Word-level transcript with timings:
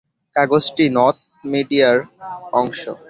কাগজটি 0.35 0.85
নর্থ 0.89 1.19
মিডিয়ার 1.43 1.97
অংশ। 2.53 2.81